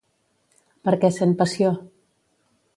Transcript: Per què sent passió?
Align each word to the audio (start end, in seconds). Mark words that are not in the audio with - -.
Per 0.87 0.95
què 1.05 1.13
sent 1.19 1.37
passió? 1.43 1.71